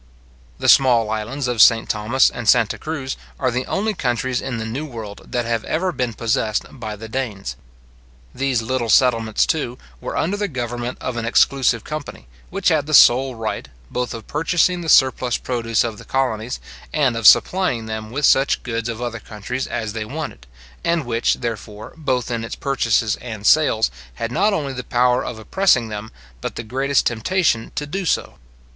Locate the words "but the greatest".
26.41-27.05